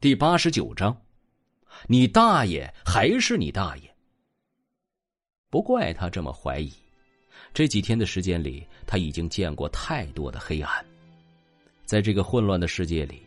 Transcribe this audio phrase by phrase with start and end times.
[0.00, 0.96] 第八十九章，
[1.88, 3.96] 你大爷还是你大爷？
[5.50, 6.72] 不怪他这么怀疑，
[7.52, 10.86] 这几天的时间里，他已经见过太多的黑暗。
[11.84, 13.20] 在这个混乱的世界里，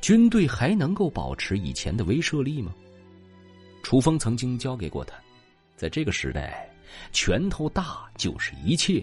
[0.00, 2.74] 军队还能够保持以前的威慑力吗？
[3.84, 5.16] 楚风曾经教给过他，
[5.76, 6.68] 在这个时代，
[7.12, 9.00] 拳头大就是一切。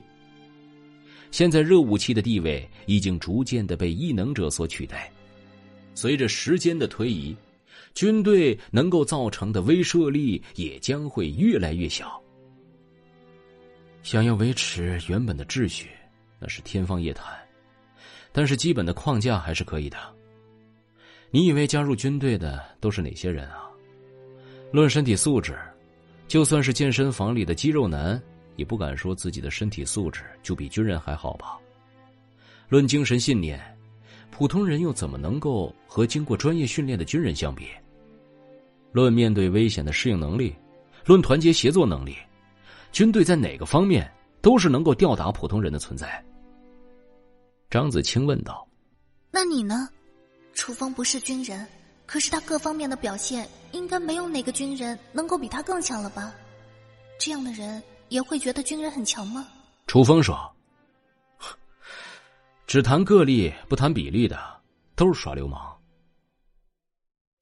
[1.31, 5.09] 现在热武器的地位已经逐渐的被异能者所取代，
[5.95, 7.35] 随着时间的推移，
[7.93, 12.21] 军队能够造成的威慑力也将会越来越小。
[14.01, 15.89] 想要维持原本的秩序，
[16.39, 17.25] 那是天方夜谭，
[18.31, 19.97] 但是基本的框架还是可以的。
[21.31, 23.69] 你以为加入军队的都是哪些人啊？
[24.71, 25.57] 论身体素质，
[26.27, 28.21] 就算是健身房里的肌肉男。
[28.55, 31.57] 也不敢说自己的身体素质就比军人还好吧。
[32.69, 33.59] 论精神信念，
[34.35, 37.67] 普通人又怎么能够和经过专业训练的军人相比？
[38.91, 40.55] 论面对危险的适应能力，
[41.05, 42.17] 论团结协作能力，
[42.91, 46.23] 军队在哪个方面都是能够吊打普通人的存在。
[47.69, 48.67] 张子清问道
[49.29, 49.87] ：“那你呢？
[50.53, 51.67] 楚风不是军人，
[52.07, 56.33] 可是他各方面的表现，应该没有哪个军人能够比他更强了吧？
[57.19, 59.47] 这样的人。”也会觉得军人很强吗？
[59.87, 60.37] 楚风说
[62.73, 64.35] ：“只谈个例不谈比例的，
[64.95, 65.79] 都是耍流氓。”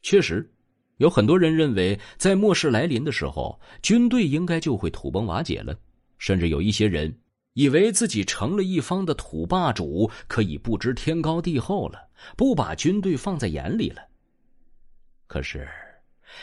[0.04, 0.54] 确实，
[0.98, 5.74] 有很多人认为，在末世来临的时候，军队应该就会土崩瓦解了。
[6.18, 7.18] 甚至有一些人
[7.54, 14.02] 以为自己成了一方的土霸主，可以不知天高地厚了，不把军队放在眼里了。
[15.28, 15.66] 可是，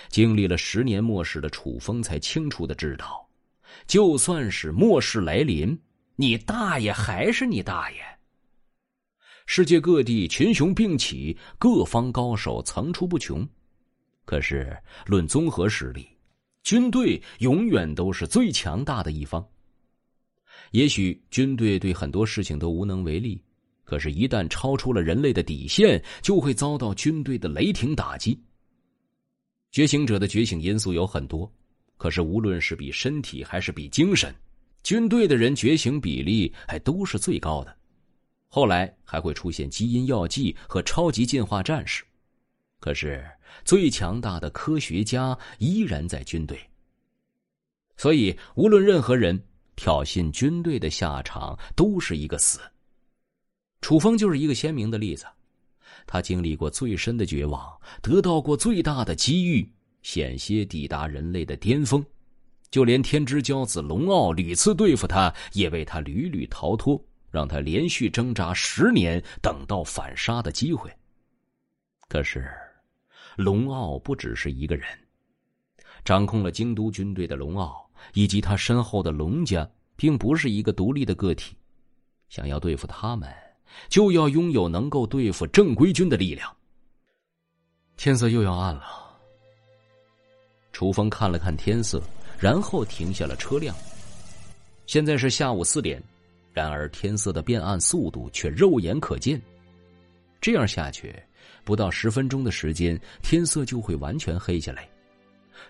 [0.09, 3.29] 经历了十年末世的楚风才清楚的知道。
[3.87, 5.79] 就算是末世来临，
[6.17, 8.18] 你大爷还是你大爷。
[9.51, 13.49] 世界各地群雄并起，各方高手层出不穷。
[14.27, 16.07] 可是论综合实力，
[16.63, 19.43] 军队永远都是最强大的一方。
[20.73, 23.43] 也许军队对很多事情都无能为力，
[23.85, 28.39] 可是，一旦超出了人类的底线，就会遭到军队的雷霆打击。
[29.73, 31.51] 觉醒者的觉醒因素有很多。
[31.97, 34.33] 可是，无论是比身体还是比精神，
[34.83, 37.78] 军队的人觉醒比例还都是最高的。
[38.49, 42.03] 后来还会出现基因药剂和超级进化战士，
[42.81, 43.25] 可是
[43.65, 46.59] 最强大的科学家依然在军队。
[47.97, 49.41] 所以，无论任何人
[49.77, 52.59] 挑衅军队的下场都是一个死。
[53.81, 55.27] 楚风就是一个鲜明的例子，
[56.07, 59.71] 他经历过最深的绝望，得到过最大的机遇。
[60.03, 62.03] 险些抵达人类的巅峰，
[62.71, 70.91] 就连天之骄子龙傲屡次对付他，也被他屡屡逃脱，让他连续挣扎十年，等到反杀的机会。
[72.09, 72.51] 可是，
[73.37, 74.87] 龙傲不只是一个人，
[76.05, 81.57] 掌控了京都军队的龙傲以及他身后的龙家，并不是一个独立的个体。
[82.29, 83.33] 想要对付他们，
[83.89, 86.55] 就要拥有能够对付正规军的力量。
[87.97, 88.85] 天色又要暗了。
[90.73, 92.01] 楚风看了看天色，
[92.39, 93.75] 然后停下了车辆。
[94.87, 96.03] 现在是下午四点，
[96.53, 99.41] 然而天色的变暗速度却肉眼可见。
[100.41, 101.15] 这样下去，
[101.65, 104.89] 不到十分钟的时间，天色就会完全黑下来。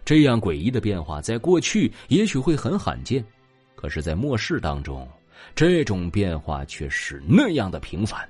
[0.05, 3.25] 这样诡异的变化，在过去也许会很罕见，
[3.75, 5.09] 可是，在末世当中，
[5.55, 8.29] 这种变化却是那样的频繁。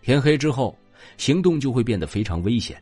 [0.00, 0.76] 天黑之后，
[1.16, 2.80] 行动就会变得非常危险。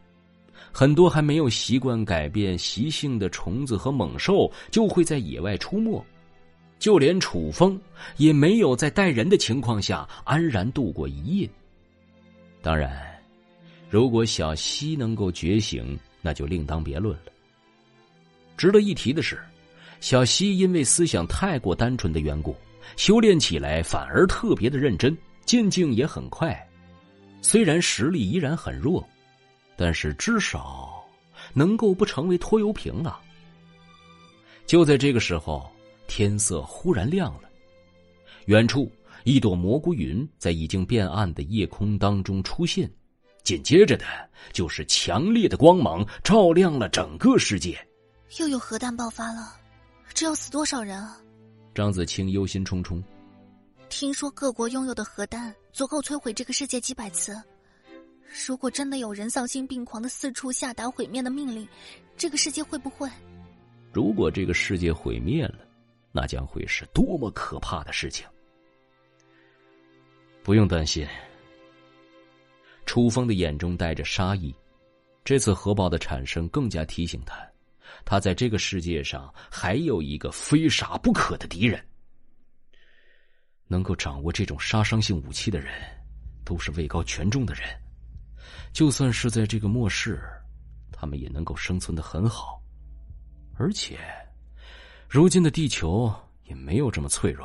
[0.73, 6.05] 很多还没有习惯改变习性的虫子和猛兽就会在野外出没，
[6.81, 7.81] 就连楚风
[8.17, 11.49] 也没有在带人的情况下安然度过一夜。
[12.61, 13.01] 当然，
[13.89, 17.33] 如果小希能够觉醒，那就另当别论了。
[18.57, 19.39] 值得一提的是，
[20.01, 22.57] 小希因为思想太过单纯的缘故，
[22.97, 26.69] 修炼起来反而特别的认真，进境也很快。
[27.41, 29.07] 虽然实力依然很弱。
[29.83, 31.03] 但是至少
[31.55, 33.19] 能够不成为拖油瓶了。
[34.67, 35.73] 就在这个时候，
[36.11, 37.49] 天色忽然亮了，
[38.47, 38.91] 远处
[39.23, 42.91] 一朵蘑菇云在已经变暗的夜空当中出现，
[43.45, 44.05] 紧接着的
[44.53, 47.79] 就是强烈的光芒照亮了整个世界。
[48.41, 49.55] 又有核弹爆发了，
[50.13, 51.17] 这要死多少人啊？
[51.77, 53.01] 张子清忧心忡忡。
[53.89, 57.41] 听说各国拥有的核弹足够摧毁这个世界几百次。
[58.49, 61.69] 如果真的有人丧心病狂的四处下达毁灭的命令，
[62.17, 63.09] 这个世界会不会？
[63.93, 65.70] 如果这个世界毁灭了，
[66.13, 68.27] 那将会是多么可怕的事情！
[70.43, 71.07] 不用担心。
[72.87, 74.55] 楚风的眼中带着杀意，
[75.25, 77.37] 这次核爆的产生更加提醒他，
[78.05, 81.81] 他在这个世界上还有一个非杀不可的敌人。
[83.69, 85.73] 能够掌握这种杀伤性武器的人，
[86.45, 87.63] 都是位高权重的人。
[88.73, 90.21] 就算是在这个末世，
[90.91, 92.61] 他们也能够生存的很好。
[93.57, 93.99] 而且，
[95.13, 96.09] 如今的地球
[96.45, 97.45] 也没有这么脆弱。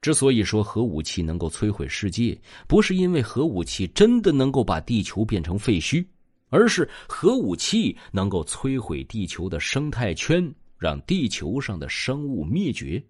[0.00, 2.36] 之所以说核武器能够摧毁世界，
[2.66, 6.04] 不是因为核武器真的能够把地球变成废墟，
[6.48, 13.00] 而是核武器能够摧毁地球的生态圈，让地球上的生物灭绝。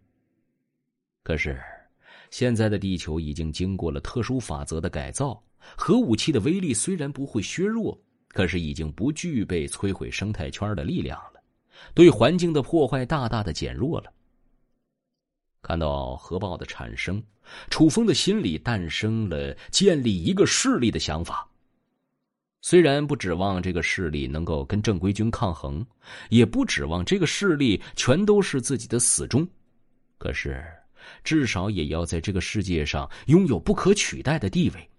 [1.22, 1.58] 可是，
[2.30, 5.42] 现在的地球已经经过了特殊法则的改造，
[5.78, 7.98] 核武器的威力虽然不会削弱，
[8.28, 11.37] 可是已经不具备摧毁生态圈的力量了，
[11.94, 14.12] 对环境的破坏大大的减弱了。
[15.60, 17.22] 看到核爆的产生，
[17.68, 21.48] 楚风的心里诞生了建立一个势力的想法。
[22.60, 25.84] 虽然不指望这个势力能够跟正规军抗衡，
[26.28, 29.46] 也不指望这个势力全都是自己的死忠，
[30.18, 30.64] 可是
[31.22, 34.90] 至少也要在这个世界上拥有不可取代的地位。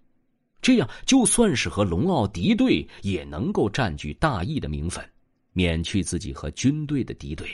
[0.62, 5.02] 这样，就算是和龙傲敌对，也能够占据大义的名分，
[5.52, 7.48] 免去自己和军队的敌对。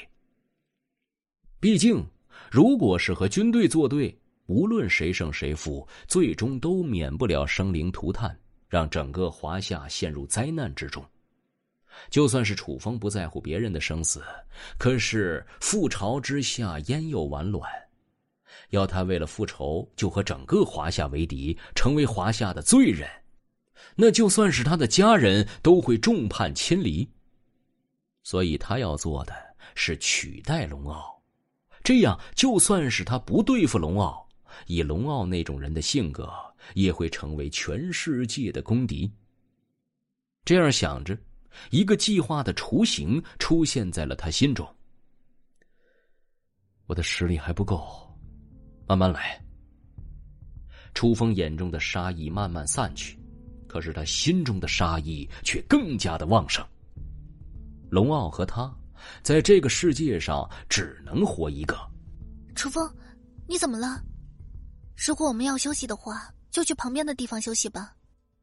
[1.60, 2.04] 毕竟。
[2.50, 4.14] 如果是和军队作对，
[4.44, 8.38] 无论谁胜谁负，最终都免不了生灵涂炭，
[8.68, 11.02] 让整个华夏陷入灾难之中。
[12.10, 14.22] 就算是楚风不在乎别人的生死，
[14.76, 17.68] 可是覆巢之下焉有完卵？
[18.68, 23.08] 要他为了复仇就和整个华夏为敌，成为华夏的罪人，
[23.96, 27.08] 那就算是他的家人都会众叛亲离。
[28.26, 29.32] 所以他要做的
[29.76, 31.22] 是取代龙傲。
[31.84, 34.28] 这样，就算是他不对付龙傲，
[34.66, 36.28] 以龙傲那种人的性格，
[36.74, 39.08] 也会成为全世界的公敌。
[40.44, 41.16] 这样想着，
[41.70, 44.68] 一个计划的雏形出现在了他心中。
[46.86, 48.12] 我的实力还不够，
[48.88, 49.40] 慢慢来。
[50.94, 53.16] 楚风眼中的杀意慢慢散去，
[53.68, 56.66] 可是他心中的杀意却更加的旺盛。
[57.90, 58.72] 龙傲和他。
[59.22, 61.76] 在这个世界上，只能活一个。
[62.54, 62.90] 楚风，
[63.46, 64.02] 你怎么了？
[64.96, 67.94] 如果我们要休息的话，就去旁边的地方休息吧。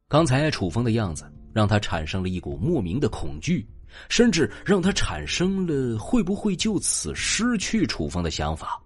[0.08, 3.68] 刚才楚风的样子，让他产生了一股莫名的恐惧，
[4.10, 8.80] 甚至让他产生了会不会就此失去楚风的想法。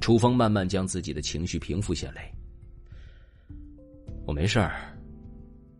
[0.00, 2.30] 楚风慢慢将自己的情绪平复下来。
[4.26, 4.94] 我没事儿，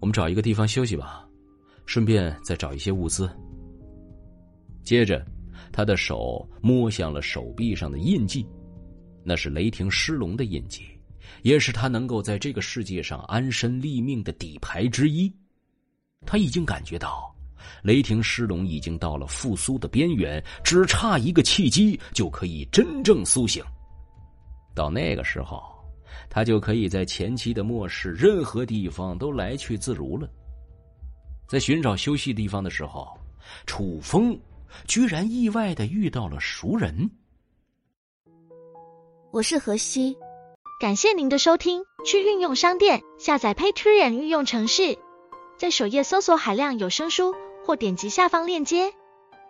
[0.00, 1.28] 我们找一个地方休息吧，
[1.86, 3.30] 顺便再找一些物资。
[4.82, 5.24] 接着，
[5.72, 8.46] 他的手摸向了手臂上的印记，
[9.24, 10.82] 那是雷霆狮龙的印记，
[11.42, 15.32] 也是他能够在这个世界上安身立命的底牌之一。
[16.26, 17.34] 他已经感觉到，
[17.82, 23.62] 雷霆狮龙已经到了复苏的边缘，只差一个契机就可以真正苏醒。
[24.74, 25.62] 到那个时候，
[26.28, 30.28] 他就可以在前期的末世任何地方都来去自如了。
[31.46, 33.18] 在寻找休息地方的时候，
[33.66, 34.38] 楚风。
[34.88, 37.08] 居然意外的遇到了熟人。
[39.30, 40.16] 我是何西，
[40.80, 41.84] 感谢您的收听。
[42.04, 44.98] 去运用商店下载 Patreon 运用城市，
[45.56, 48.92] 在首页搜索海量有声书，或点击下方链接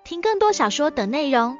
[0.05, 1.57] 听更多小说等内容。